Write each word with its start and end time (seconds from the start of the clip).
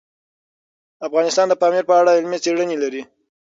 افغانستان 1.07 1.45
د 1.49 1.53
پامیر 1.61 1.83
په 1.87 1.93
اړه 2.01 2.17
علمي 2.17 2.37
څېړنې 2.43 2.77
لري. 2.83 3.01